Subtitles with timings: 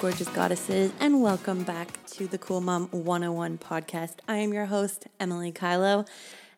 [0.00, 4.14] Gorgeous goddesses, and welcome back to the Cool Mom 101 podcast.
[4.26, 6.08] I am your host, Emily Kylo,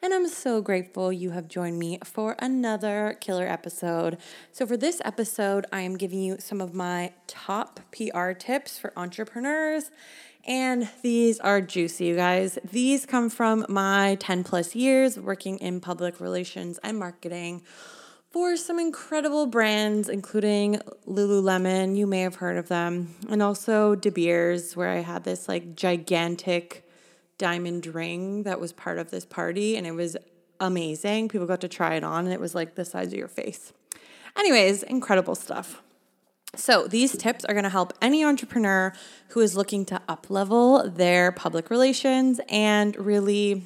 [0.00, 4.18] and I'm so grateful you have joined me for another killer episode.
[4.52, 8.92] So, for this episode, I am giving you some of my top PR tips for
[8.96, 9.90] entrepreneurs.
[10.46, 12.60] And these are juicy, you guys.
[12.70, 17.62] These come from my 10 plus years working in public relations and marketing
[18.32, 21.96] for some incredible brands, including Lululemon.
[21.96, 23.14] You may have heard of them.
[23.28, 26.88] And also De Beers, where I had this like gigantic
[27.36, 29.76] diamond ring that was part of this party.
[29.76, 30.16] And it was
[30.60, 31.28] amazing.
[31.28, 33.72] People got to try it on, and it was like the size of your face.
[34.36, 35.82] Anyways, incredible stuff.
[36.54, 38.92] So, these tips are going to help any entrepreneur
[39.28, 43.62] who is looking to uplevel their public relations and really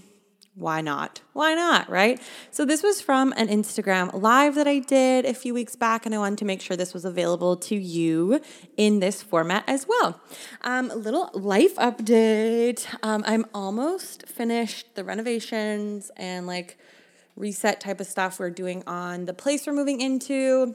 [0.57, 1.21] why not?
[1.35, 2.21] Why not, right?
[2.51, 6.15] So, this was from an Instagram live that I did a few weeks back, and
[6.15, 8.41] I wanted to make sure this was available to you
[8.79, 10.19] in this format as well.
[10.63, 12.87] Um, a little life update.
[13.03, 16.79] Um, I'm almost finished the renovations and like
[17.37, 20.75] reset type of stuff we're doing on the place we're moving into.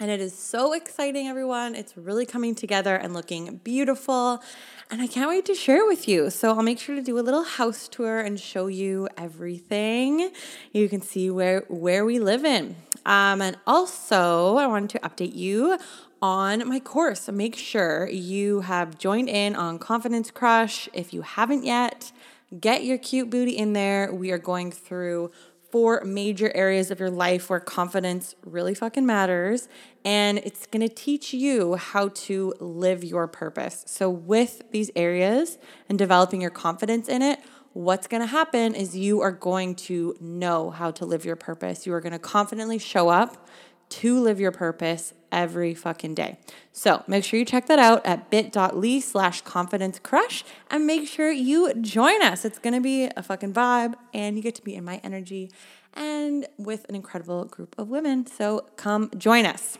[0.00, 1.76] And it is so exciting, everyone.
[1.76, 4.42] It's really coming together and looking beautiful.
[4.90, 6.30] And I can't wait to share with you.
[6.30, 10.32] So I'll make sure to do a little house tour and show you everything.
[10.72, 12.74] You can see where, where we live in.
[13.06, 15.78] Um, and also, I wanted to update you
[16.20, 17.28] on my course.
[17.28, 20.88] Make sure you have joined in on Confidence Crush.
[20.92, 22.10] If you haven't yet,
[22.58, 24.12] get your cute booty in there.
[24.12, 25.30] We are going through
[25.74, 29.68] four major areas of your life where confidence really fucking matters.
[30.04, 33.82] And it's gonna teach you how to live your purpose.
[33.88, 35.58] So, with these areas
[35.88, 37.40] and developing your confidence in it,
[37.72, 41.88] what's gonna happen is you are going to know how to live your purpose.
[41.88, 43.48] You are gonna confidently show up
[43.88, 46.38] to live your purpose every fucking day.
[46.72, 51.30] So make sure you check that out at bit.ly slash confidence crush and make sure
[51.30, 52.44] you join us.
[52.44, 55.50] It's gonna be a fucking vibe and you get to be in my energy
[55.92, 58.26] and with an incredible group of women.
[58.26, 59.76] So come join us.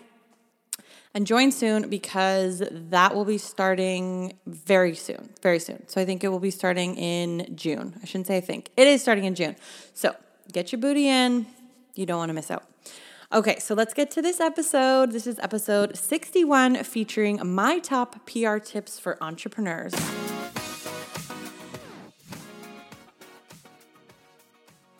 [1.17, 5.87] And join soon because that will be starting very soon, very soon.
[5.87, 7.95] So I think it will be starting in June.
[8.03, 8.71] I shouldn't say I think.
[8.77, 9.55] It is starting in June.
[9.95, 10.17] So
[10.53, 11.47] get your booty in.
[11.95, 12.74] You don't want to miss out.
[13.33, 15.13] Okay, so let's get to this episode.
[15.13, 19.95] This is episode 61 featuring my top PR tips for entrepreneurs.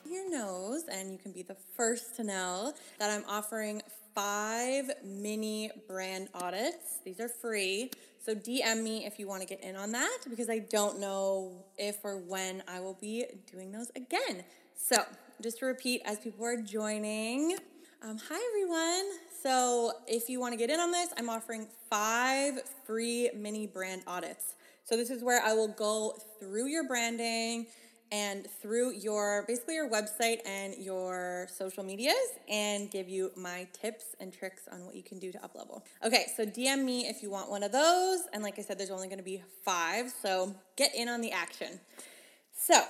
[0.09, 3.83] Your nose, and you can be the first to know that I'm offering
[4.15, 7.01] five mini brand audits.
[7.05, 7.91] These are free.
[8.25, 11.53] So DM me if you want to get in on that because I don't know
[11.77, 14.45] if or when I will be doing those again.
[14.77, 14.97] So,
[15.43, 17.59] just to repeat, as people are joining,
[18.03, 19.19] um, hi, everyone.
[19.43, 24.03] So, if you want to get in on this, I'm offering five free mini brand
[24.07, 24.55] audits.
[24.85, 27.67] So, this is where I will go through your branding
[28.13, 32.15] and through your basically your website and your social medias
[32.49, 35.85] and give you my tips and tricks on what you can do to up level.
[36.05, 38.21] Okay, so DM me if you want one of those.
[38.33, 40.13] And like I said, there's only going to be five.
[40.23, 41.81] So, get in on the action.
[42.57, 42.83] So,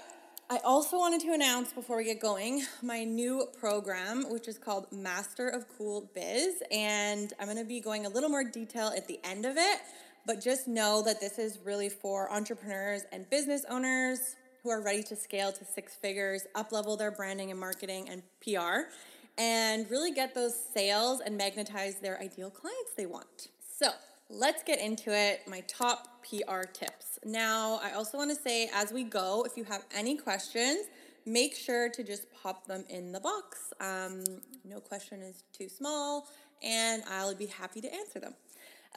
[0.55, 4.87] I also wanted to announce before we get going my new program, which is called
[4.93, 6.63] Master of Cool Biz.
[6.71, 9.81] And I'm going to be going a little more detail at the end of it,
[10.27, 15.03] but just know that this is really for entrepreneurs and business owners who are ready
[15.03, 18.93] to scale to six figures, up level their branding and marketing and PR,
[19.37, 23.49] and really get those sales and magnetize their ideal clients they want.
[23.77, 23.89] So,
[24.31, 25.43] let's get into it.
[25.47, 27.19] My top PR tips.
[27.25, 30.87] Now, I also want to say as we go, if you have any questions,
[31.27, 33.73] make sure to just pop them in the box.
[33.81, 34.25] Um,
[34.65, 36.27] no question is too small,
[36.63, 38.35] and I'll be happy to answer them.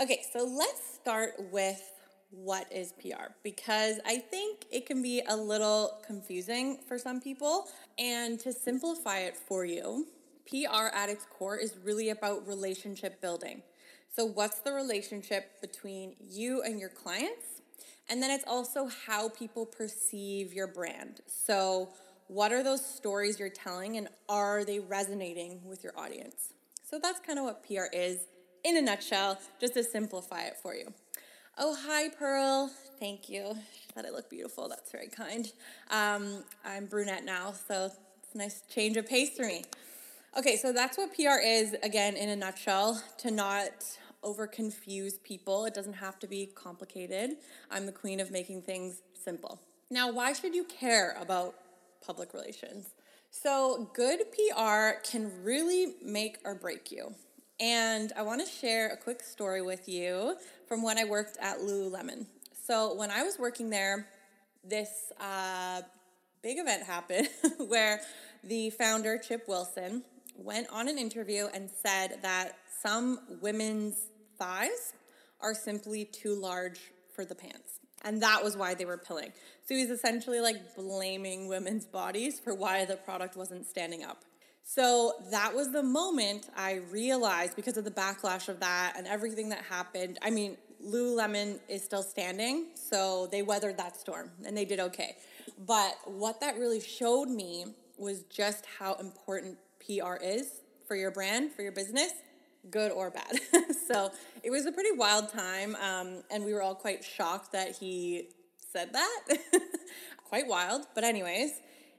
[0.01, 1.81] Okay, so let's start with
[2.29, 7.67] what is PR because I think it can be a little confusing for some people.
[7.97, 10.07] And to simplify it for you,
[10.47, 13.63] PR at its core is really about relationship building.
[14.15, 17.61] So, what's the relationship between you and your clients?
[18.09, 21.21] And then it's also how people perceive your brand.
[21.27, 21.89] So,
[22.27, 26.53] what are those stories you're telling and are they resonating with your audience?
[26.83, 28.19] So that's kind of what PR is
[28.63, 30.93] in a nutshell, just to simplify it for you.
[31.57, 32.71] Oh, hi, Pearl.
[32.99, 33.55] Thank you.
[33.95, 34.69] That I look beautiful.
[34.69, 35.51] That's very kind.
[35.89, 39.63] Um, I'm brunette now, so it's a nice change of pace for me.
[40.35, 43.71] Okay, so that's what PR is, again, in a nutshell, to not
[44.23, 45.65] over confuse people.
[45.65, 47.37] It doesn't have to be complicated.
[47.71, 49.59] I'm the queen of making things simple.
[49.89, 51.55] Now, why should you care about
[52.05, 52.89] public relations?
[53.31, 57.15] So, good PR can really make or break you.
[57.59, 60.35] And I want to share a quick story with you
[60.67, 62.25] from when I worked at Lululemon.
[62.65, 64.07] So, when I was working there,
[64.63, 65.81] this uh,
[66.43, 67.29] big event happened
[67.67, 68.01] where
[68.43, 70.03] the founder, Chip Wilson,
[70.37, 73.95] went on an interview and said that some women's
[74.37, 74.93] thighs
[75.41, 76.79] are simply too large
[77.13, 77.79] for the pants.
[78.03, 79.33] And that was why they were pilling.
[79.65, 84.23] So he's essentially like blaming women's bodies for why the product wasn't standing up.
[84.63, 89.49] So that was the moment I realized because of the backlash of that and everything
[89.49, 90.19] that happened.
[90.21, 95.15] I mean, Lululemon is still standing, so they weathered that storm and they did okay.
[95.65, 97.65] But what that really showed me
[97.97, 99.57] was just how important
[99.87, 100.47] PR is
[100.87, 102.11] for your brand, for your business,
[102.69, 103.39] good or bad.
[103.87, 104.11] so
[104.43, 108.29] it was a pretty wild time, um, and we were all quite shocked that he
[108.71, 109.21] said that.
[110.25, 110.85] quite wild.
[110.93, 111.51] But, anyways,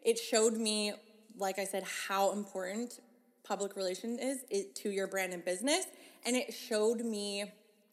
[0.02, 0.93] it showed me,
[1.37, 3.00] like I said, how important
[3.43, 4.44] public relation is
[4.75, 5.87] to your brand and business.
[6.26, 7.44] And it showed me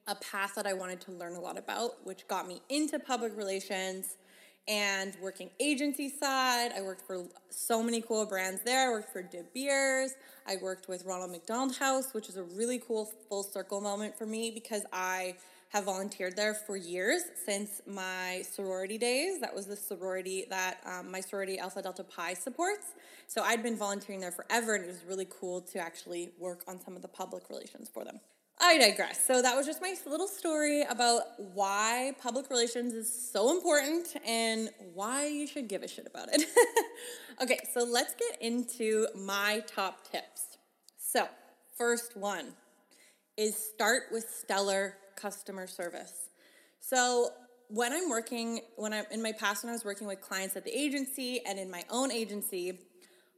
[0.07, 3.36] a path that I wanted to learn a lot about, which got me into public
[3.36, 4.18] relations
[4.67, 6.71] and working agency side.
[6.75, 8.89] I worked for so many cool brands there.
[8.89, 10.12] I worked for De Beers.
[10.47, 14.25] I worked with Ronald McDonald House, which is a really cool full circle moment for
[14.25, 15.35] me because I
[15.69, 19.41] have volunteered there for years since my sorority days.
[19.41, 22.94] That was the sorority that um, my sorority Alpha Delta Pi supports.
[23.27, 26.79] So I'd been volunteering there forever, and it was really cool to actually work on
[26.79, 28.19] some of the public relations for them.
[28.60, 29.24] I digress.
[29.25, 34.69] So that was just my little story about why public relations is so important and
[34.94, 36.46] why you should give a shit about it.
[37.42, 40.57] okay, so let's get into my top tips.
[40.98, 41.28] So,
[41.78, 42.54] first one
[43.38, 46.30] is start with stellar customer service.
[46.80, 47.30] So,
[47.68, 50.63] when I'm working, when I'm in my past, when I was working with clients at
[50.63, 52.80] the agency and in my own agency,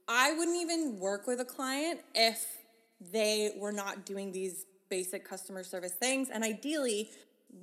[0.08, 2.46] I wouldn't even work with a client if
[3.00, 6.30] they were not doing these basic customer service things.
[6.30, 7.10] And ideally,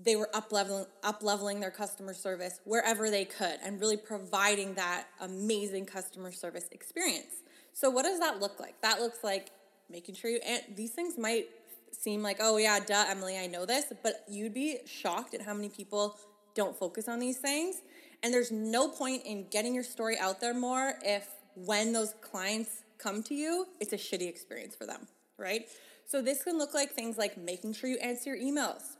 [0.03, 4.75] they were up leveling up leveling their customer service wherever they could and really providing
[4.75, 7.43] that amazing customer service experience.
[7.73, 8.81] So what does that look like?
[8.81, 9.50] That looks like
[9.91, 11.49] making sure you and these things might
[11.93, 15.55] seem like, oh yeah, duh, Emily, I know this, but you'd be shocked at how
[15.55, 16.19] many people
[16.55, 17.76] don't focus on these things.
[18.23, 22.82] And there's no point in getting your story out there more if when those clients
[22.99, 25.06] come to you, it's a shitty experience for them,
[25.38, 25.67] right?
[26.06, 28.97] So this can look like things like making sure you answer your emails.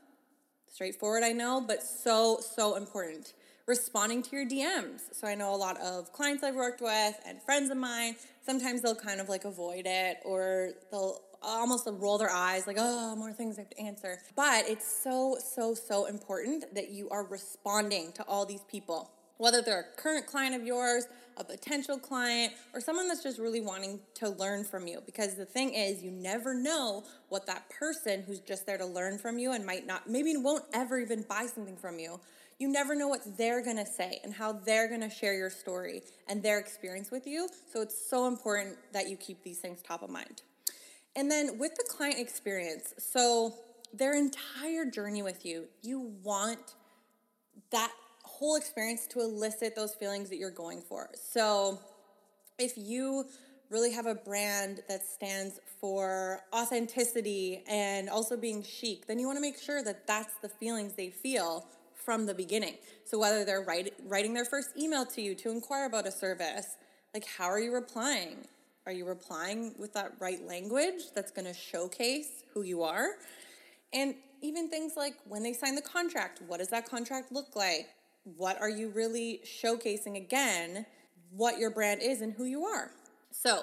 [0.73, 3.35] Straightforward, I know, but so, so important.
[3.67, 5.01] Responding to your DMs.
[5.12, 8.83] So I know a lot of clients I've worked with and friends of mine, sometimes
[8.83, 13.33] they'll kind of like avoid it or they'll almost roll their eyes like, oh, more
[13.33, 14.19] things I have to answer.
[14.35, 19.62] But it's so, so, so important that you are responding to all these people whether
[19.62, 24.00] they're a current client of yours, a potential client, or someone that's just really wanting
[24.14, 25.00] to learn from you.
[25.05, 29.19] Because the thing is, you never know what that person who's just there to learn
[29.19, 32.21] from you and might not, maybe won't ever even buy something from you.
[32.59, 36.43] You never know what they're gonna say and how they're gonna share your story and
[36.43, 37.49] their experience with you.
[37.73, 40.43] So it's so important that you keep these things top of mind.
[41.17, 43.55] And then with the client experience, so
[43.93, 46.75] their entire journey with you, you want
[47.71, 47.93] that
[48.45, 51.09] whole experience to elicit those feelings that you're going for.
[51.15, 51.79] So
[52.59, 53.25] if you
[53.71, 59.39] really have a brand that stands for authenticity and also being chic, then you want
[59.39, 62.75] to make sure that that's the feelings they feel from the beginning.
[63.07, 66.77] So whether they're write, writing their first email to you to inquire about a service,
[67.15, 68.47] like how are you replying?
[68.85, 73.13] Are you replying with that right language that's going to showcase who you are?
[73.95, 77.89] And even things like when they sign the contract, what does that contract look like?
[78.25, 80.87] What are you really showcasing again
[81.35, 82.90] what your brand is and who you are.
[83.31, 83.62] So,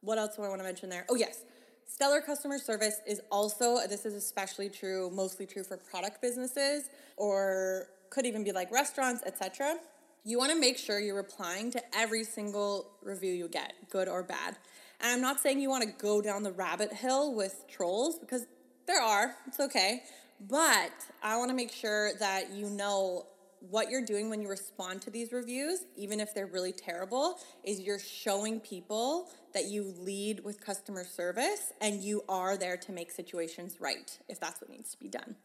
[0.00, 1.06] what else do I want to mention there?
[1.08, 1.42] Oh, yes.
[1.86, 7.86] Stellar customer service is also, this is especially true, mostly true for product businesses or
[8.10, 9.76] could even be like restaurants, etc.
[10.24, 14.22] You want to make sure you're replying to every single review you get, good or
[14.22, 14.56] bad.
[15.00, 18.46] And I'm not saying you want to go down the rabbit hill with trolls because
[18.86, 20.02] there are, it's okay.
[20.40, 20.92] But
[21.22, 23.26] I want to make sure that you know
[23.70, 27.80] what you're doing when you respond to these reviews, even if they're really terrible, is
[27.80, 33.10] you're showing people that you lead with customer service and you are there to make
[33.10, 35.36] situations right if that's what needs to be done.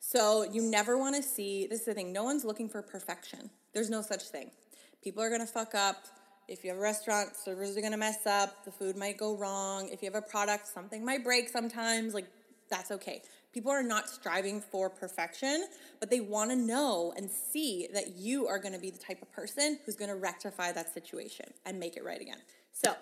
[0.00, 3.50] So you never want to see this is the thing, no one's looking for perfection.
[3.72, 4.50] There's no such thing.
[5.02, 6.06] People are going to fuck up.
[6.48, 9.36] If you have a restaurant, servers are going to mess up, the food might go
[9.36, 9.88] wrong.
[9.92, 12.26] If you have a product, something might break sometimes, like
[12.70, 13.22] that's okay.
[13.58, 15.66] People are not striving for perfection,
[15.98, 19.20] but they want to know and see that you are going to be the type
[19.20, 22.38] of person who's going to rectify that situation and make it right again.
[22.70, 22.94] So,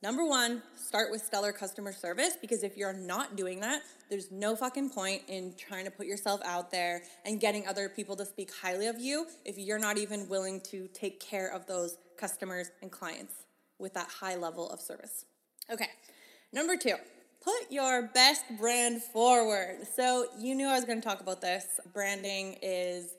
[0.00, 4.54] number one, start with stellar customer service because if you're not doing that, there's no
[4.54, 8.52] fucking point in trying to put yourself out there and getting other people to speak
[8.62, 12.92] highly of you if you're not even willing to take care of those customers and
[12.92, 13.34] clients
[13.80, 15.24] with that high level of service.
[15.68, 15.88] Okay,
[16.52, 16.94] number two
[17.40, 19.86] put your best brand forward.
[19.94, 21.64] So, you knew I was going to talk about this.
[21.92, 23.14] Branding is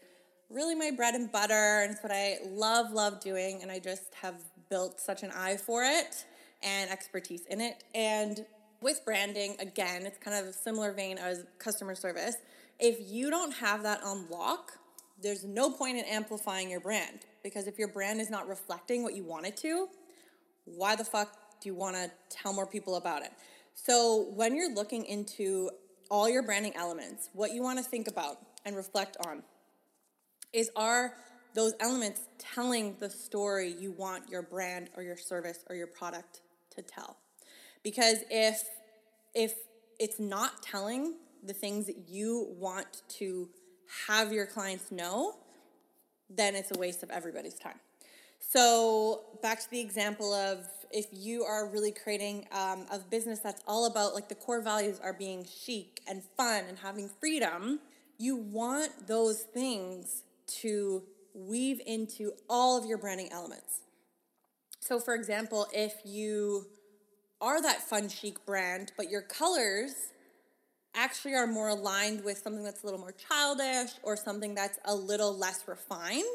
[0.49, 4.13] really my bread and butter, and it's what I love, love doing, and I just
[4.21, 4.35] have
[4.69, 6.25] built such an eye for it
[6.63, 7.83] and expertise in it.
[7.95, 8.45] And
[8.81, 12.35] with branding, again, it's kind of a similar vein as customer service.
[12.79, 14.73] If you don't have that on lock,
[15.21, 19.15] there's no point in amplifying your brand because if your brand is not reflecting what
[19.15, 19.87] you want it to,
[20.65, 23.31] why the fuck do you want to tell more people about it?
[23.73, 25.69] So, when you're looking into
[26.09, 29.43] all your branding elements, what you want to think about and reflect on
[30.53, 31.13] is are
[31.53, 36.41] those elements telling the story you want your brand or your service or your product
[36.75, 37.17] to tell?
[37.83, 38.63] Because if
[39.33, 39.53] if
[39.99, 43.49] it's not telling the things that you want to
[44.07, 45.35] have your clients know,
[46.29, 47.79] then it's a waste of everybody's time.
[48.49, 53.61] So, back to the example of if you are really creating um, a business that's
[53.67, 57.79] all about like the core values are being chic and fun and having freedom,
[58.17, 63.81] you want those things to weave into all of your branding elements.
[64.81, 66.65] So, for example, if you
[67.39, 69.93] are that fun, chic brand, but your colors
[70.93, 74.93] actually are more aligned with something that's a little more childish or something that's a
[74.93, 76.25] little less refined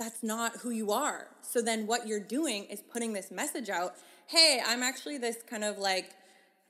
[0.00, 1.28] that's not who you are.
[1.42, 3.94] So then what you're doing is putting this message out
[4.30, 6.14] hey, I'm actually this kind of like,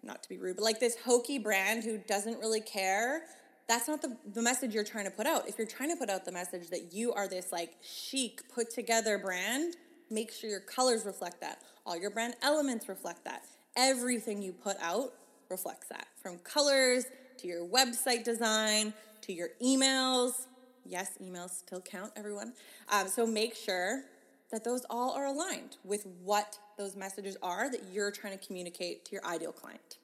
[0.02, 3.24] not to be rude, but like this hokey brand who doesn't really care.
[3.68, 5.46] That's not the, the message you're trying to put out.
[5.46, 8.70] If you're trying to put out the message that you are this like chic, put
[8.70, 9.74] together brand,
[10.08, 11.58] make sure your colors reflect that.
[11.84, 13.44] All your brand elements reflect that.
[13.76, 15.12] Everything you put out
[15.50, 16.06] reflects that.
[16.22, 17.04] From colors
[17.36, 20.46] to your website design to your emails,
[20.84, 22.54] Yes, emails still count, everyone.
[22.90, 24.02] Um, so make sure
[24.50, 29.04] that those all are aligned with what those messages are that you're trying to communicate
[29.06, 29.98] to your ideal client.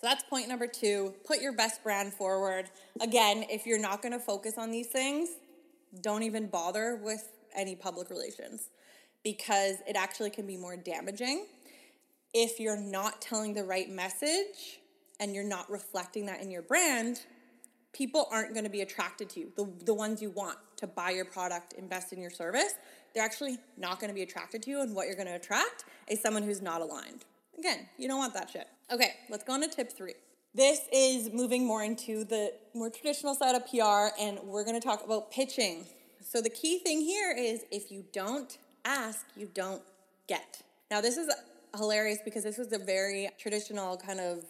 [0.00, 1.14] So that's point number two.
[1.24, 2.70] Put your best brand forward.
[3.00, 5.28] Again, if you're not going to focus on these things,
[6.00, 8.70] don't even bother with any public relations
[9.22, 11.46] because it actually can be more damaging
[12.34, 14.80] if you're not telling the right message
[15.20, 17.20] and you're not reflecting that in your brand
[17.92, 21.10] people aren't going to be attracted to you, the, the ones you want to buy
[21.10, 22.74] your product, invest in your service.
[23.14, 25.84] They're actually not going to be attracted to you, and what you're going to attract
[26.08, 27.24] is someone who's not aligned.
[27.58, 28.66] Again, you don't want that shit.
[28.90, 30.14] Okay, let's go on to tip three.
[30.54, 34.86] This is moving more into the more traditional side of PR, and we're going to
[34.86, 35.86] talk about pitching.
[36.22, 39.82] So, the key thing here is if you don't ask, you don't
[40.28, 40.62] get.
[40.90, 41.30] Now, this is
[41.76, 44.44] hilarious because this is a very traditional kind of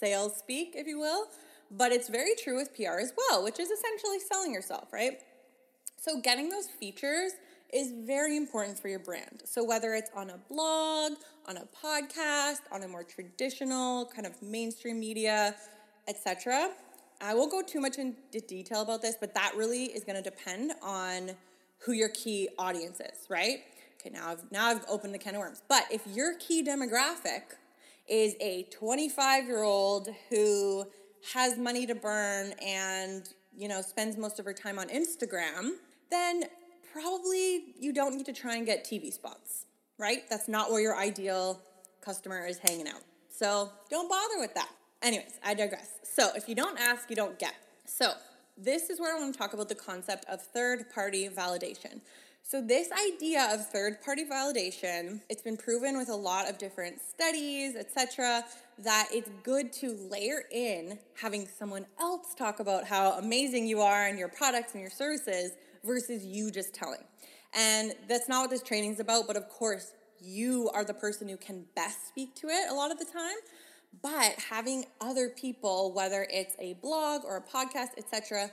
[0.00, 1.28] sales speak, if you will.
[1.72, 5.18] But it's very true with PR as well, which is essentially selling yourself, right?
[5.96, 7.32] So getting those features
[7.72, 9.42] is very important for your brand.
[9.44, 11.12] So whether it's on a blog,
[11.48, 15.54] on a podcast, on a more traditional kind of mainstream media,
[16.06, 16.70] etc.
[17.22, 20.22] I won't go too much into detail about this, but that really is going to
[20.22, 21.30] depend on
[21.78, 23.60] who your key audience is, right?
[24.00, 25.62] Okay, now I've now I've opened the can of worms.
[25.68, 27.42] But if your key demographic
[28.08, 30.86] is a 25 year old who
[31.34, 35.72] has money to burn and, you know, spends most of her time on Instagram,
[36.10, 36.44] then
[36.92, 39.66] probably you don't need to try and get TV spots,
[39.98, 40.28] right?
[40.28, 41.60] That's not where your ideal
[42.00, 43.02] customer is hanging out.
[43.30, 44.70] So don't bother with that.
[45.02, 45.98] Anyways, I digress.
[46.02, 47.54] So if you don't ask, you don't get.
[47.86, 48.12] So
[48.56, 52.00] this is where I want to talk about the concept of third party validation.
[52.44, 57.00] So this idea of third party validation, it's been proven with a lot of different
[57.00, 58.44] studies, etc
[58.78, 64.06] that it's good to layer in having someone else talk about how amazing you are
[64.06, 65.52] and your products and your services
[65.84, 67.04] versus you just telling.
[67.54, 71.28] And that's not what this training is about, but of course, you are the person
[71.28, 73.36] who can best speak to it a lot of the time.
[74.02, 78.50] But having other people, whether it's a blog or a podcast, etc.,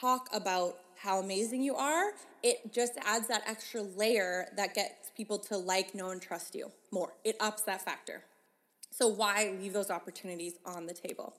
[0.00, 0.76] talk about
[1.06, 2.10] how amazing you are,
[2.42, 6.72] it just adds that extra layer that gets people to like, know, and trust you
[6.90, 7.12] more.
[7.24, 8.24] It ups that factor.
[8.90, 11.34] So, why leave those opportunities on the table?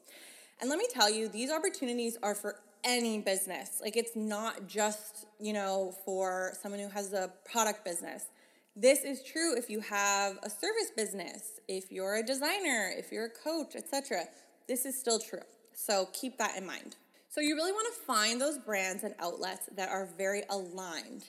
[0.62, 3.81] And let me tell you, these opportunities are for any business.
[3.81, 8.27] Like, it's not just, you know, for someone who has a product business.
[8.75, 13.25] This is true if you have a service business, if you're a designer, if you're
[13.25, 14.25] a coach, etc.
[14.67, 15.41] This is still true.
[15.74, 16.95] So keep that in mind.
[17.38, 21.25] So you really want to find those brands and outlets that are very aligned.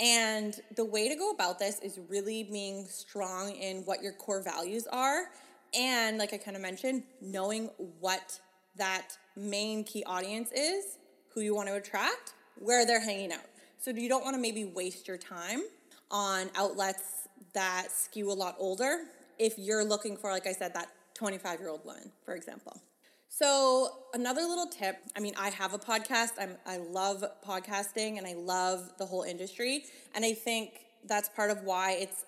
[0.00, 4.42] And the way to go about this is really being strong in what your core
[4.42, 5.26] values are.
[5.72, 8.40] And like I kind of mentioned, knowing what
[8.74, 10.98] that main key audience is,
[11.32, 13.46] who you want to attract, where they're hanging out.
[13.78, 15.62] So you don't want to maybe waste your time
[16.10, 19.04] on outlets that skew a lot older
[19.38, 22.82] if you're looking for, like I said, that 25 year old woman, for example.
[23.34, 28.26] So, another little tip I mean, I have a podcast, I'm, I love podcasting and
[28.26, 29.86] I love the whole industry.
[30.14, 32.26] And I think that's part of why it's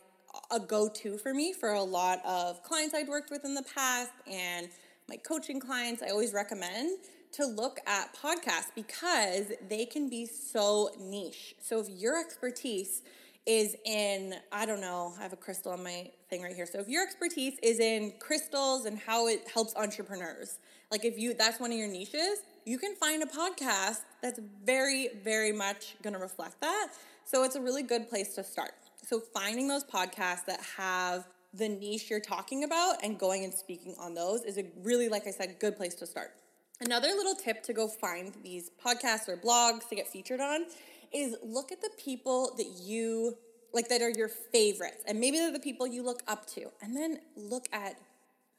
[0.51, 3.67] a go to for me for a lot of clients I'd worked with in the
[3.75, 4.71] past and
[5.07, 6.03] my coaching clients.
[6.03, 6.97] I always recommend
[7.33, 11.55] to look at podcasts because they can be so niche.
[11.61, 13.03] So, if your expertise
[13.47, 16.67] is in, I don't know, I have a crystal on my thing right here.
[16.67, 20.59] So if your expertise is in crystals and how it helps entrepreneurs,
[20.91, 25.11] like if you that's one of your niches, you can find a podcast that's very,
[25.23, 26.89] very much gonna reflect that.
[27.27, 28.73] So it's a really good place to start.
[29.07, 33.95] So finding those podcasts that have the niche you're talking about and going and speaking
[34.01, 36.33] on those is a really, like I said, good place to start.
[36.81, 40.67] Another little tip to go find these podcasts or blogs to get featured on
[41.15, 43.37] is look at the people that you
[43.73, 46.97] like that are your favorites and maybe they're the people you look up to and
[46.97, 47.97] then look at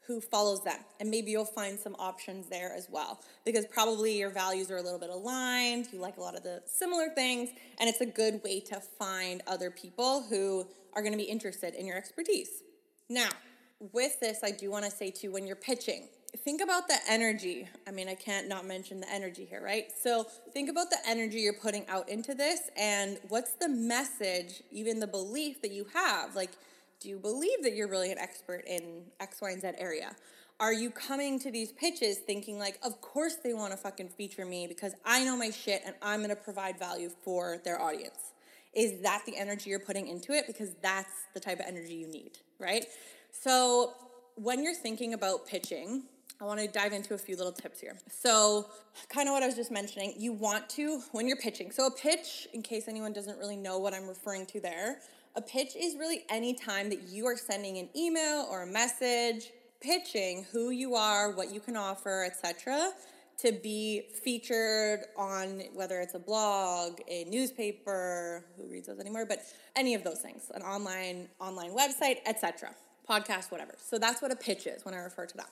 [0.06, 4.30] who follows them and maybe you'll find some options there as well because probably your
[4.30, 7.88] values are a little bit aligned you like a lot of the similar things and
[7.88, 10.64] it's a good way to find other people who
[10.96, 12.62] are going to be interested in your expertise.
[13.08, 13.28] Now
[13.80, 17.68] with this i do want to say too when you're pitching think about the energy.
[17.86, 19.86] I mean, I can't not mention the energy here, right?
[20.02, 25.00] So think about the energy you're putting out into this and what's the message, even
[25.00, 26.34] the belief that you have.
[26.34, 26.50] Like,
[27.00, 30.14] do you believe that you're really an expert in X, Y, and Z area?
[30.58, 34.46] Are you coming to these pitches thinking, like, of course they want to fucking feature
[34.46, 38.32] me because I know my shit and I'm going to provide value for their audience?
[38.72, 40.46] Is that the energy you're putting into it?
[40.46, 42.86] Because that's the type of energy you need, right?
[43.40, 43.92] So
[44.36, 46.04] when you're thinking about pitching,
[46.40, 47.96] I want to dive into a few little tips here.
[48.10, 48.66] So,
[49.08, 51.90] kind of what I was just mentioning, you want to, when you're pitching, so a
[51.90, 54.98] pitch, in case anyone doesn't really know what I'm referring to there,
[55.34, 59.50] a pitch is really any time that you are sending an email or a message
[59.80, 62.90] pitching who you are, what you can offer, etc.,
[63.38, 69.42] to be featured on whether it's a blog, a newspaper, who reads those anymore, but
[69.74, 72.74] any of those things, an online online website, etc.,
[73.08, 73.74] podcast, whatever.
[73.78, 75.50] So that's what a pitch is when I refer to that.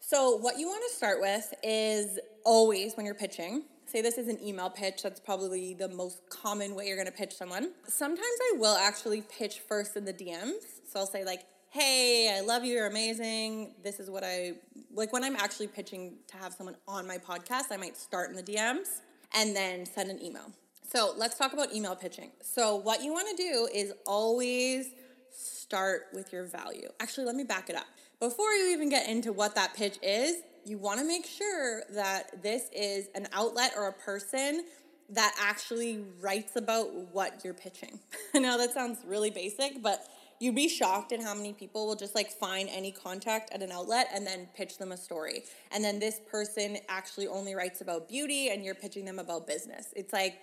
[0.00, 4.28] So, what you want to start with is always when you're pitching, say this is
[4.28, 7.72] an email pitch, that's probably the most common way you're going to pitch someone.
[7.88, 10.62] Sometimes I will actually pitch first in the DMs.
[10.88, 11.40] So, I'll say, like,
[11.70, 13.74] hey, I love you, you're amazing.
[13.82, 14.52] This is what I
[14.94, 18.36] like when I'm actually pitching to have someone on my podcast, I might start in
[18.36, 19.00] the DMs
[19.34, 20.52] and then send an email.
[20.88, 22.30] So, let's talk about email pitching.
[22.42, 24.90] So, what you want to do is always
[25.36, 26.88] start with your value.
[27.00, 27.86] Actually, let me back it up.
[28.20, 32.42] Before you even get into what that pitch is, you want to make sure that
[32.42, 34.64] this is an outlet or a person
[35.10, 38.00] that actually writes about what you're pitching.
[38.34, 40.06] I know that sounds really basic, but
[40.40, 43.70] you'd be shocked at how many people will just like find any contact at an
[43.70, 45.44] outlet and then pitch them a story.
[45.70, 49.88] And then this person actually only writes about beauty and you're pitching them about business.
[49.94, 50.38] It's like,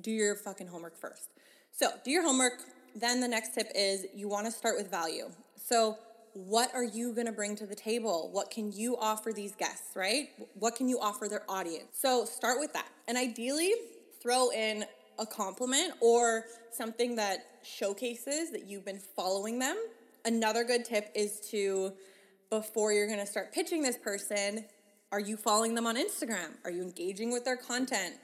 [0.00, 1.30] do your fucking homework first.
[1.72, 2.60] So, do your homework.
[2.98, 5.30] Then the next tip is you want to start with value.
[5.54, 5.98] So,
[6.34, 8.28] what are you going to bring to the table?
[8.32, 10.28] What can you offer these guests, right?
[10.54, 11.86] What can you offer their audience?
[11.92, 12.88] So start with that.
[13.08, 13.72] And ideally,
[14.22, 14.84] throw in
[15.18, 19.76] a compliment or something that showcases that you've been following them.
[20.24, 21.92] Another good tip is to,
[22.50, 24.64] before you're going to start pitching this person,
[25.10, 26.50] are you following them on Instagram?
[26.64, 28.14] Are you engaging with their content?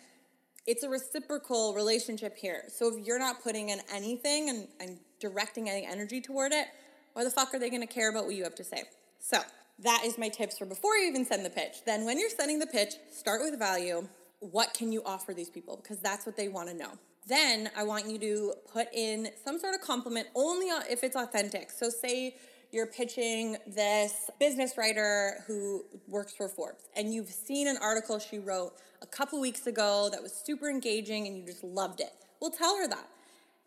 [0.66, 2.64] It's a reciprocal relationship here.
[2.68, 6.68] So if you're not putting in anything and, and directing any energy toward it,
[7.12, 8.84] why the fuck are they to care about what you have to say?
[9.18, 9.38] So,
[9.80, 11.84] that is my tips for before you even send the pitch.
[11.84, 14.06] Then, when you're sending the pitch, start with value.
[14.40, 15.76] What can you offer these people?
[15.76, 16.92] Because that's what they want to know.
[17.26, 21.70] Then, I want you to put in some sort of compliment only if it's authentic.
[21.70, 22.36] So, say
[22.74, 28.38] you're pitching this business writer who works for Forbes, and you've seen an article she
[28.38, 32.12] wrote a couple weeks ago that was super engaging and you just loved it.
[32.40, 33.08] Well, tell her that.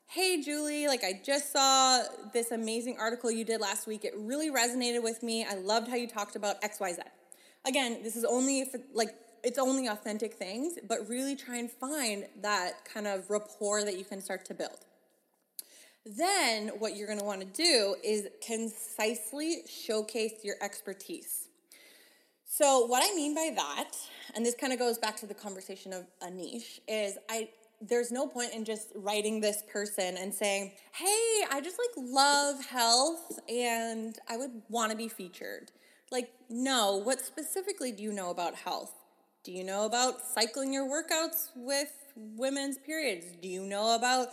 [0.07, 4.05] Hey, Julie, like I just saw this amazing article you did last week.
[4.05, 5.45] It really resonated with me.
[5.45, 6.99] I loved how you talked about XYZ.
[7.65, 12.25] Again, this is only if like it's only authentic things, but really try and find
[12.41, 14.79] that kind of rapport that you can start to build.
[16.15, 21.49] Then, what you're going to want to do is concisely showcase your expertise.
[22.45, 23.91] So, what I mean by that,
[24.33, 28.11] and this kind of goes back to the conversation of a niche, is I there's
[28.11, 33.39] no point in just writing this person and saying, "Hey, I just like love health
[33.49, 35.71] and I would want to be featured."
[36.09, 38.93] Like, no, what specifically do you know about health?
[39.43, 43.25] Do you know about cycling your workouts with women's periods?
[43.41, 44.29] Do you know about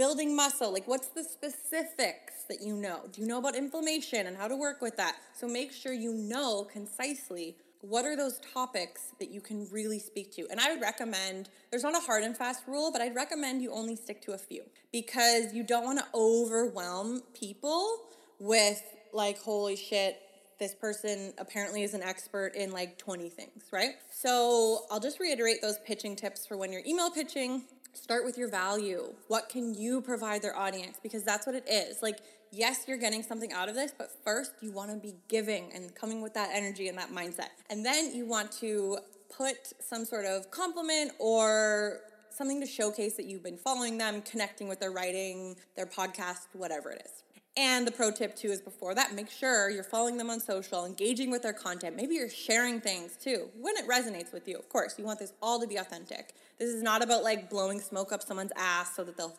[0.00, 0.72] building muscle?
[0.72, 3.02] Like, what's the specifics that you know?
[3.12, 5.16] Do you know about inflammation and how to work with that?
[5.34, 10.34] So make sure you know concisely what are those topics that you can really speak
[10.36, 10.46] to?
[10.50, 13.72] And I would recommend, there's not a hard and fast rule, but I'd recommend you
[13.72, 17.98] only stick to a few because you don't want to overwhelm people
[18.38, 18.82] with,
[19.12, 20.18] like, holy shit,
[20.58, 23.96] this person apparently is an expert in like 20 things, right?
[24.10, 27.64] So I'll just reiterate those pitching tips for when you're email pitching.
[27.92, 29.14] Start with your value.
[29.28, 30.98] What can you provide their audience?
[31.02, 32.02] Because that's what it is.
[32.02, 32.18] Like,
[32.52, 35.94] yes, you're getting something out of this, but first you want to be giving and
[35.94, 37.48] coming with that energy and that mindset.
[37.68, 38.98] And then you want to
[39.36, 42.00] put some sort of compliment or
[42.30, 46.90] something to showcase that you've been following them, connecting with their writing, their podcast, whatever
[46.90, 47.22] it is.
[47.56, 50.84] And the pro tip too is before that, make sure you're following them on social,
[50.84, 51.96] engaging with their content.
[51.96, 54.56] Maybe you're sharing things too when it resonates with you.
[54.56, 56.34] Of course, you want this all to be authentic.
[56.58, 59.36] This is not about like blowing smoke up someone's ass so that they'll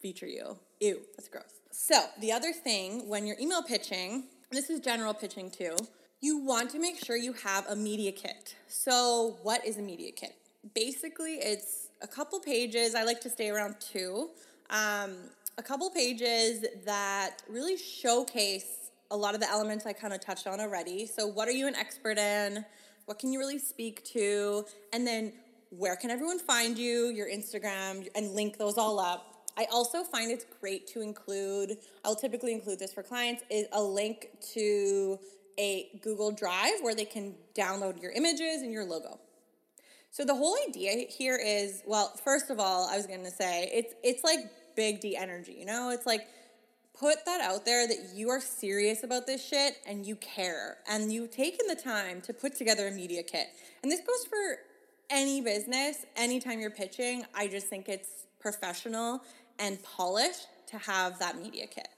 [0.00, 0.56] feature you.
[0.80, 1.60] Ew, that's gross.
[1.70, 5.76] So, the other thing when you're email pitching, this is general pitching too,
[6.20, 8.56] you want to make sure you have a media kit.
[8.66, 10.34] So, what is a media kit?
[10.74, 12.94] Basically, it's a couple pages.
[12.94, 14.30] I like to stay around two.
[14.70, 15.16] Um,
[15.58, 20.46] a couple pages that really showcase a lot of the elements I kind of touched
[20.46, 21.04] on already.
[21.04, 22.64] So, what are you an expert in?
[23.06, 24.64] What can you really speak to?
[24.92, 25.32] And then,
[25.70, 27.08] where can everyone find you?
[27.08, 29.34] Your Instagram, and link those all up.
[29.58, 33.82] I also find it's great to include, I'll typically include this for clients, is a
[33.82, 35.18] link to
[35.58, 39.18] a Google Drive where they can download your images and your logo.
[40.12, 43.70] So the whole idea here is, well, first of all, I was going to say
[43.74, 44.38] it's it's like
[44.78, 45.90] big D energy, you know?
[45.90, 46.28] It's like
[46.98, 51.12] put that out there that you are serious about this shit and you care and
[51.12, 53.48] you've taken the time to put together a media kit.
[53.82, 54.58] And this goes for
[55.10, 59.20] any business, anytime you're pitching, I just think it's professional
[59.58, 61.88] and polished to have that media kit.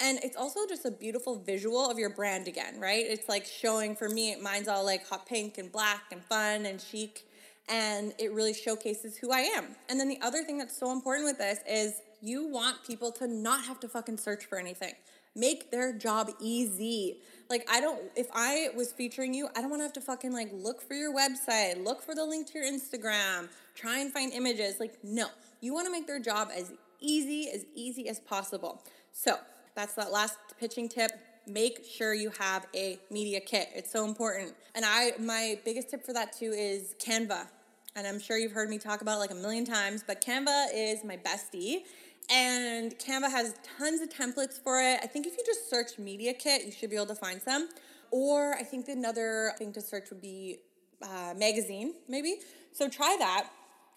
[0.00, 3.04] And it's also just a beautiful visual of your brand again, right?
[3.06, 6.80] It's like showing for me, mine's all like hot pink and black and fun and
[6.80, 7.28] chic.
[7.68, 9.76] And it really showcases who I am.
[9.88, 13.28] And then the other thing that's so important with this is you want people to
[13.28, 14.94] not have to fucking search for anything.
[15.36, 17.18] Make their job easy.
[17.50, 20.48] Like, I don't, if I was featuring you, I don't wanna have to fucking like
[20.52, 24.80] look for your website, look for the link to your Instagram, try and find images.
[24.80, 25.26] Like, no,
[25.60, 28.82] you wanna make their job as easy, as easy as possible.
[29.12, 29.36] So
[29.74, 31.10] that's that last pitching tip.
[31.46, 33.68] Make sure you have a media kit.
[33.74, 34.54] It's so important.
[34.74, 37.48] And I my biggest tip for that too is Canva.
[37.96, 40.68] And I'm sure you've heard me talk about it like a million times, but Canva
[40.74, 41.82] is my bestie.
[42.30, 45.00] And Canva has tons of templates for it.
[45.02, 47.68] I think if you just search media kit, you should be able to find some.
[48.10, 50.58] Or I think another thing to search would be
[51.02, 52.36] uh, magazine, maybe.
[52.72, 53.50] So try that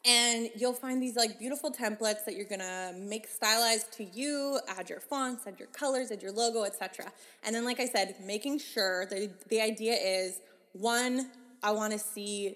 [0.05, 4.89] and you'll find these like beautiful templates that you're gonna make stylized to you add
[4.89, 7.11] your fonts add your colors add your logo etc
[7.43, 10.39] and then like i said making sure that the idea is
[10.73, 11.29] one
[11.63, 12.55] i want to see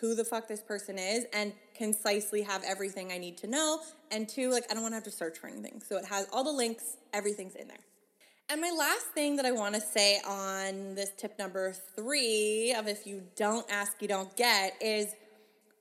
[0.00, 4.28] who the fuck this person is and concisely have everything i need to know and
[4.28, 6.44] two like i don't want to have to search for anything so it has all
[6.44, 7.78] the links everything's in there
[8.50, 12.88] and my last thing that I want to say on this tip number three of
[12.88, 15.14] if you don't ask, you don't get is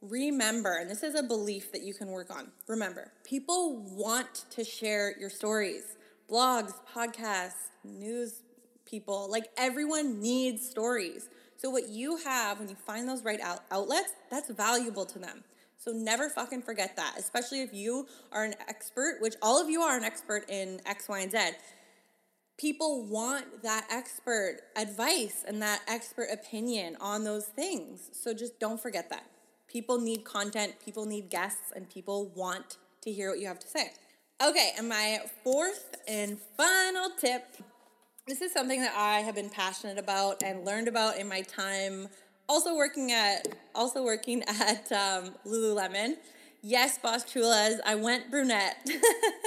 [0.01, 2.51] remember, and this is a belief that you can work on.
[2.67, 5.95] Remember, people want to share your stories,
[6.29, 8.41] blogs, podcasts, news
[8.85, 11.29] people, like everyone needs stories.
[11.55, 15.45] So, what you have when you find those right out- outlets, that's valuable to them.
[15.77, 19.81] So, never fucking forget that, especially if you are an expert, which all of you
[19.81, 21.37] are an expert in X, Y, and Z.
[22.57, 28.09] People want that expert advice and that expert opinion on those things.
[28.13, 29.25] So, just don't forget that.
[29.67, 33.67] People need content, people need guests, and people want to hear what you have to
[33.67, 33.91] say.
[34.45, 37.57] Okay, and my fourth and final tip
[38.27, 42.09] this is something that I have been passionate about and learned about in my time
[42.49, 46.15] also working at also working at um, Lululemon.
[46.61, 48.77] Yes, Boss Chulas, I went brunette.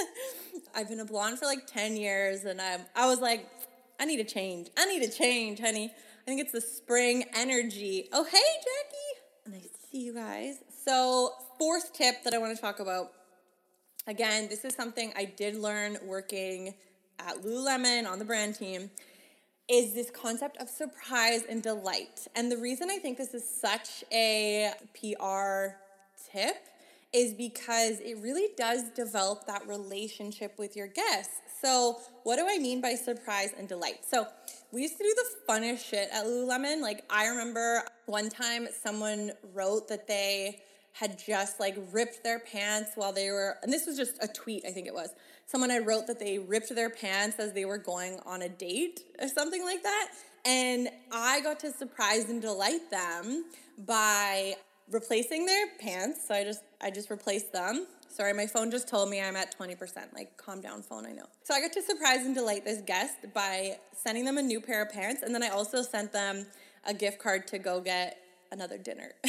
[0.75, 3.47] I've been a blonde for like 10 years and I'm, I was like,
[3.99, 4.69] I need a change.
[4.77, 5.91] I need a change, honey.
[5.93, 8.07] I think it's the spring energy.
[8.13, 9.57] Oh, hey, Jackie.
[9.57, 10.55] Nice to see you guys.
[10.85, 13.11] So, fourth tip that I want to talk about.
[14.07, 16.73] Again, this is something I did learn working
[17.19, 18.89] at Lululemon on the brand team
[19.71, 22.27] is this concept of surprise and delight.
[22.35, 25.77] And the reason I think this is such a PR
[26.29, 26.67] tip
[27.13, 31.35] is because it really does develop that relationship with your guests.
[31.61, 33.99] So, what do I mean by surprise and delight?
[34.05, 34.27] So,
[34.73, 36.81] we used to do the funnest shit at Lululemon.
[36.81, 40.61] Like, I remember one time someone wrote that they
[40.93, 44.65] had just like ripped their pants while they were, and this was just a tweet,
[44.65, 45.09] I think it was.
[45.45, 49.01] Someone had wrote that they ripped their pants as they were going on a date
[49.19, 50.09] or something like that.
[50.45, 53.45] And I got to surprise and delight them
[53.77, 54.55] by
[54.89, 56.27] replacing their pants.
[56.27, 57.87] So I just I just replaced them.
[58.09, 60.13] Sorry, my phone just told me I'm at 20%.
[60.13, 61.27] Like, calm down, phone, I know.
[61.43, 64.81] So I got to surprise and delight this guest by sending them a new pair
[64.81, 65.21] of pants.
[65.21, 66.45] And then I also sent them
[66.85, 68.17] a gift card to go get
[68.51, 69.13] another dinner.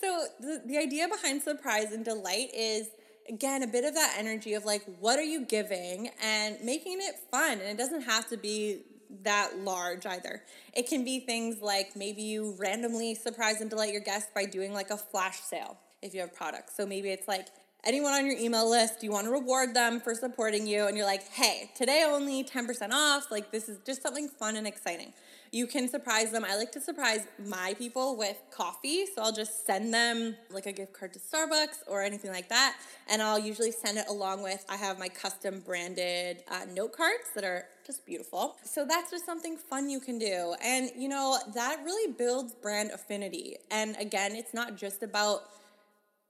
[0.00, 2.88] so the, the idea behind surprise and delight is
[3.28, 7.16] again a bit of that energy of like what are you giving and making it
[7.30, 8.82] fun and it doesn't have to be
[9.22, 10.42] that large either.
[10.72, 14.72] It can be things like maybe you randomly surprise and delight your guests by doing
[14.72, 16.76] like a flash sale if you have products.
[16.76, 17.48] So maybe it's like
[17.84, 21.06] anyone on your email list, you want to reward them for supporting you, and you're
[21.06, 23.30] like, hey, today only 10% off.
[23.30, 25.12] Like, this is just something fun and exciting.
[25.52, 26.44] You can surprise them.
[26.44, 29.04] I like to surprise my people with coffee.
[29.06, 32.76] So I'll just send them like a gift card to Starbucks or anything like that.
[33.08, 37.30] And I'll usually send it along with, I have my custom branded uh, note cards
[37.34, 38.56] that are just beautiful.
[38.62, 40.54] So that's just something fun you can do.
[40.62, 43.56] And, you know, that really builds brand affinity.
[43.72, 45.40] And again, it's not just about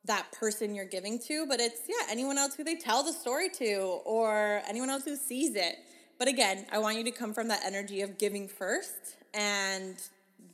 [0.06, 3.50] that person you're giving to, but it's, yeah, anyone else who they tell the story
[3.50, 5.76] to or anyone else who sees it.
[6.20, 9.96] But again, I want you to come from that energy of giving first and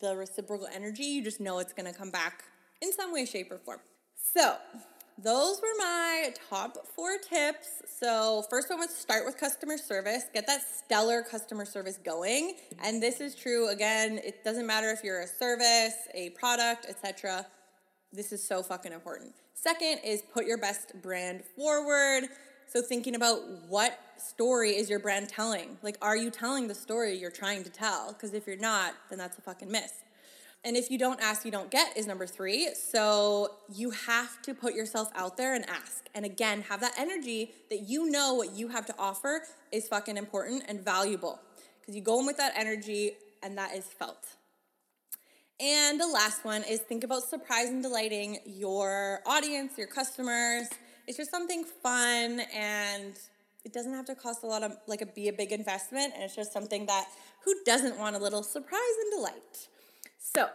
[0.00, 1.02] the reciprocal energy.
[1.02, 2.44] You just know it's going to come back
[2.80, 3.80] in some way, shape, or form.
[4.14, 4.54] So,
[5.18, 7.82] those were my top four tips.
[7.98, 12.54] So, first one was start with customer service, get that stellar customer service going.
[12.84, 17.44] And this is true again, it doesn't matter if you're a service, a product, etc.
[18.12, 19.34] This is so fucking important.
[19.54, 22.28] Second is put your best brand forward.
[22.68, 25.78] So thinking about what story is your brand telling?
[25.82, 28.12] Like, are you telling the story you're trying to tell?
[28.12, 29.92] Because if you're not, then that's a fucking miss.
[30.64, 32.70] And if you don't ask, you don't get is number three.
[32.74, 36.06] So you have to put yourself out there and ask.
[36.12, 40.16] And again, have that energy that you know what you have to offer is fucking
[40.16, 41.38] important and valuable.
[41.80, 43.12] Because you go in with that energy
[43.44, 44.26] and that is felt.
[45.60, 50.66] And the last one is think about surprise and delighting your audience, your customers
[51.06, 53.18] it's just something fun and
[53.64, 56.12] it doesn't have to cost a lot of like a be a big investment.
[56.14, 57.06] And it's just something that
[57.44, 59.68] who doesn't want a little surprise and delight?
[60.18, 60.48] So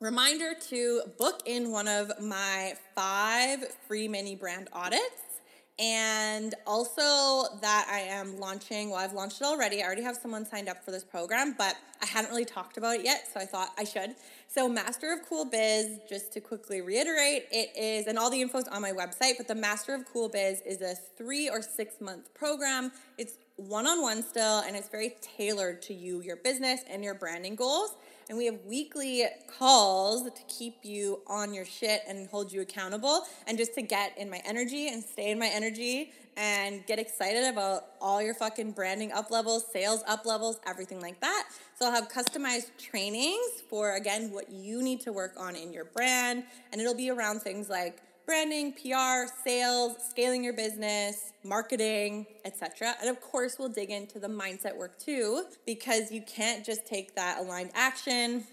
[0.00, 5.31] reminder to book in one of my five free mini brand audits
[5.78, 9.82] and also that I am launching, well, I've launched it already.
[9.82, 12.96] I already have someone signed up for this program, but I hadn't really talked about
[12.96, 14.14] it yet, so I thought I should.
[14.48, 18.58] So, Master of Cool Biz, just to quickly reiterate, it is, and all the info
[18.58, 22.00] is on my website, but the Master of Cool Biz is a three or six
[22.00, 22.92] month program.
[23.16, 27.14] It's one on one still, and it's very tailored to you, your business, and your
[27.14, 27.96] branding goals.
[28.28, 29.24] And we have weekly
[29.58, 34.16] calls to keep you on your shit and hold you accountable and just to get
[34.18, 38.72] in my energy and stay in my energy and get excited about all your fucking
[38.72, 41.48] branding up levels, sales up levels, everything like that.
[41.78, 45.84] So I'll have customized trainings for again what you need to work on in your
[45.84, 52.94] brand and it'll be around things like branding, PR, sales, scaling your business, marketing, etc.
[53.00, 57.14] And of course, we'll dig into the mindset work too because you can't just take
[57.16, 58.44] that aligned action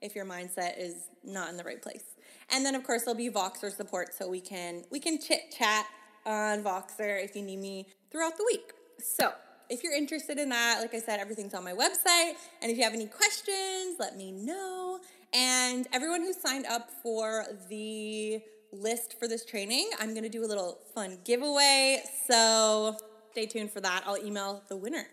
[0.00, 2.04] if your mindset is not in the right place.
[2.50, 5.86] And then of course, there'll be Voxer support so we can we can chit chat
[6.26, 8.72] on Voxer if you need me throughout the week.
[8.98, 9.32] So,
[9.68, 12.34] if you're interested in that, like I said, everything's on my website.
[12.60, 15.00] And if you have any questions, let me know.
[15.32, 20.44] And everyone who signed up for the list for this training, I'm going to do
[20.44, 22.02] a little fun giveaway.
[22.28, 22.96] So
[23.30, 24.02] stay tuned for that.
[24.06, 25.06] I'll email the winner.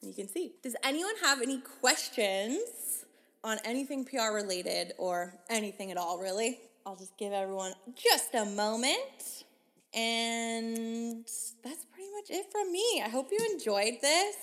[0.00, 0.54] You can see.
[0.62, 3.04] Does anyone have any questions
[3.44, 6.60] on anything PR related or anything at all, really?
[6.84, 9.44] I'll just give everyone just a moment.
[9.94, 11.24] And
[11.62, 13.02] that's pretty much it from me.
[13.04, 14.36] I hope you enjoyed this.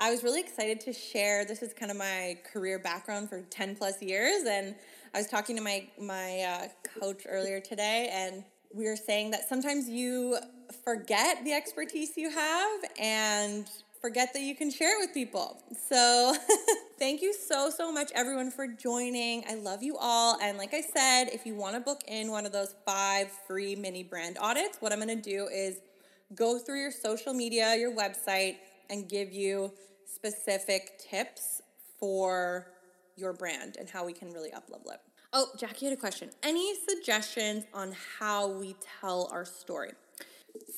[0.00, 1.44] I was really excited to share.
[1.44, 4.44] This is kind of my career background for 10 plus years.
[4.48, 4.74] And
[5.14, 6.68] I was talking to my, my uh,
[7.00, 8.44] coach earlier today, and
[8.74, 10.38] we were saying that sometimes you
[10.84, 13.68] forget the expertise you have and
[14.00, 15.60] forget that you can share it with people.
[15.88, 16.34] So,
[16.98, 19.44] thank you so, so much, everyone, for joining.
[19.48, 20.38] I love you all.
[20.40, 23.74] And like I said, if you want to book in one of those five free
[23.74, 25.78] mini brand audits, what I'm going to do is
[26.34, 28.56] go through your social media, your website,
[28.90, 29.72] and give you
[30.06, 31.62] specific tips
[31.98, 32.68] for
[33.18, 35.00] your brand and how we can really up level it.
[35.32, 36.30] Oh, Jackie had a question.
[36.42, 39.90] Any suggestions on how we tell our story?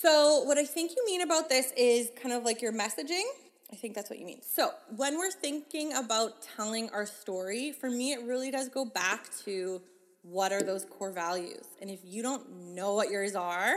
[0.01, 3.23] So, what I think you mean about this is kind of like your messaging.
[3.73, 4.41] I think that's what you mean.
[4.43, 9.29] So, when we're thinking about telling our story, for me, it really does go back
[9.45, 9.81] to
[10.23, 11.65] what are those core values?
[11.81, 13.75] And if you don't know what yours are,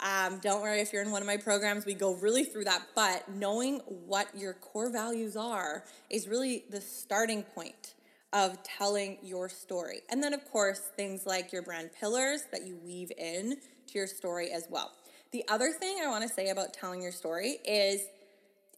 [0.00, 2.82] um, don't worry if you're in one of my programs, we go really through that.
[2.94, 7.94] But knowing what your core values are is really the starting point
[8.32, 10.00] of telling your story.
[10.10, 14.06] And then, of course, things like your brand pillars that you weave in to your
[14.06, 14.92] story as well.
[15.30, 18.02] The other thing I want to say about telling your story is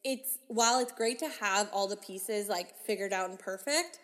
[0.05, 3.99] it's while it's great to have all the pieces like figured out and perfect,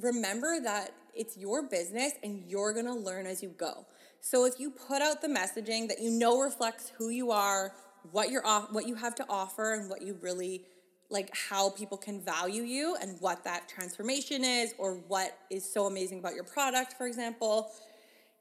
[0.00, 3.86] remember that it's your business and you're going to learn as you go.
[4.20, 7.72] So if you put out the messaging that you know reflects who you are,
[8.10, 10.62] what you're off, what you have to offer and what you really
[11.10, 15.86] like how people can value you and what that transformation is or what is so
[15.86, 17.70] amazing about your product, for example,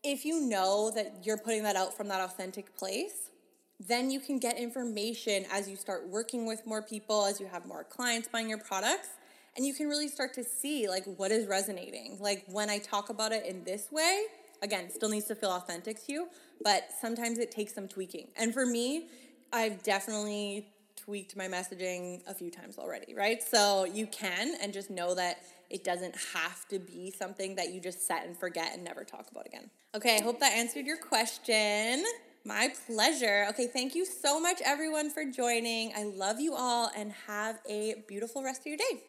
[0.04, 3.32] if you know that you're putting that out from that authentic place,
[3.80, 7.66] then you can get information as you start working with more people, as you have
[7.66, 9.10] more clients buying your products,
[9.58, 12.18] and you can really start to see like what is resonating.
[12.20, 14.24] Like when I talk about it in this way,
[14.62, 16.28] again, still needs to feel authentic to you,
[16.64, 18.28] but sometimes it takes some tweaking.
[18.38, 19.08] And for me,
[19.52, 20.68] I've definitely
[21.06, 23.42] tweaked my messaging a few times already, right?
[23.42, 25.38] So you can, and just know that
[25.70, 29.30] it doesn't have to be something that you just set and forget and never talk
[29.32, 29.70] about again.
[29.96, 32.04] Okay, I hope that answered your question.
[32.44, 33.48] My pleasure.
[33.50, 35.94] Okay, thank you so much, everyone, for joining.
[35.96, 39.04] I love you all and have a beautiful rest of your day.